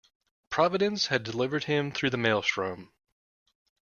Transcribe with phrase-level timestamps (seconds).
[0.49, 2.91] Providence had delivered him through the maelstrom.